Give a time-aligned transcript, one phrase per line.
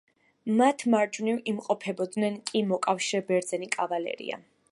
[0.59, 4.43] მათ მარჯვნივ იმყოფებოდნენ კი მოკავშირე ბერძენი კავალერია.